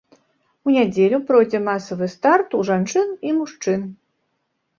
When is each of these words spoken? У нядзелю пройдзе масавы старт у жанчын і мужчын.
У 0.69 0.73
нядзелю 0.77 1.19
пройдзе 1.27 1.59
масавы 1.67 2.07
старт 2.15 2.57
у 2.61 2.63
жанчын 2.71 3.13
і 3.29 3.37
мужчын. 3.37 3.81